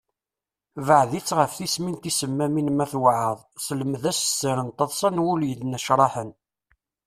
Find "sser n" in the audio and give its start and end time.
4.23-4.69